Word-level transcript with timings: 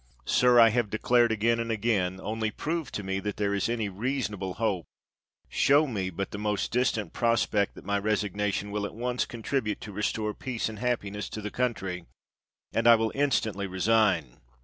Sir, 0.25 0.59
I 0.59 0.69
have 0.69 0.89
declared, 0.89 1.31
again 1.31 1.59
and 1.59 1.69
again, 1.71 2.19
only 2.23 2.49
prove 2.49 2.91
to 2.93 3.03
me 3.03 3.19
that 3.19 3.37
there 3.37 3.53
is 3.53 3.69
any 3.69 3.87
rea 3.87 4.17
sonable 4.19 4.55
hope— 4.55 4.87
show 5.47 5.85
me 5.85 6.09
but 6.09 6.31
the 6.31 6.39
most 6.39 6.71
distant 6.71 7.13
prospect 7.13 7.75
that 7.75 7.85
my 7.85 7.99
resignation 7.99 8.71
will 8.71 8.87
at 8.87 8.93
all 8.93 9.17
con 9.27 9.43
tribute 9.43 9.79
to 9.81 9.91
restore 9.91 10.33
peace 10.33 10.67
and 10.69 10.79
happiness 10.79 11.29
to 11.29 11.39
the 11.39 11.51
country, 11.51 12.05
and 12.73 12.87
I 12.87 12.95
will 12.95 13.11
instantly 13.13 13.67
resign. 13.67 14.37